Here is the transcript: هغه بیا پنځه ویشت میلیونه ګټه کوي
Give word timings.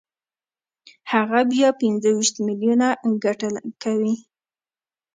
هغه 1.11 1.39
بیا 1.51 1.69
پنځه 1.81 2.09
ویشت 2.17 2.35
میلیونه 2.47 2.87
ګټه 3.23 3.49
کوي 3.83 4.15